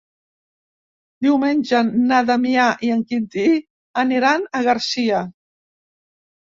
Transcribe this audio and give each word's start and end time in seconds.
Diumenge 1.25 1.83
na 1.99 2.23
Damià 2.31 2.65
i 2.89 2.91
en 2.97 3.05
Quintí 3.13 3.47
aniran 4.07 4.51
a 4.63 4.67
Garcia. 4.73 5.25